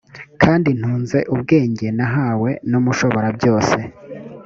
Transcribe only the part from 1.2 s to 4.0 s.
ubwenge nahawe n’umushoborabyose.